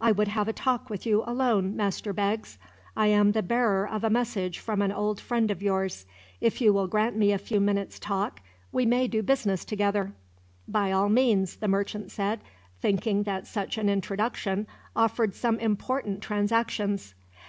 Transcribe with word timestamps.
"I 0.00 0.12
would 0.12 0.28
have 0.28 0.46
a 0.46 0.52
talk 0.52 0.88
with 0.88 1.06
you 1.06 1.24
alone, 1.26 1.74
Master 1.74 2.12
Beggs. 2.12 2.56
I 2.96 3.08
am 3.08 3.32
the 3.32 3.42
bearer 3.42 3.84
of 3.84 4.04
a 4.04 4.10
message 4.10 4.60
from 4.60 4.80
an 4.80 4.92
old 4.92 5.20
friend 5.20 5.50
of 5.50 5.60
yours. 5.60 6.06
If 6.40 6.60
you 6.60 6.72
will 6.72 6.86
grant 6.86 7.16
me 7.16 7.32
a 7.32 7.38
few 7.38 7.58
minutes' 7.58 7.98
talk, 7.98 8.40
we 8.70 8.86
may 8.86 9.08
do 9.08 9.24
business 9.24 9.64
together." 9.64 10.12
"By 10.68 10.92
all 10.92 11.08
means," 11.08 11.56
the 11.56 11.66
merchant 11.66 12.12
said, 12.12 12.42
thinking 12.80 13.24
that 13.24 13.48
such 13.48 13.76
an 13.76 13.88
introduction 13.88 14.68
offered 14.94 15.34
some 15.34 15.58
important 15.58 16.22
transactions. 16.22 17.14